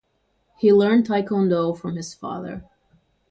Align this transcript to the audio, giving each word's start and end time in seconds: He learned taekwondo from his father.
He 0.57 0.73
learned 0.73 1.05
taekwondo 1.05 1.77
from 1.77 1.95
his 1.95 2.15
father. 2.15 2.63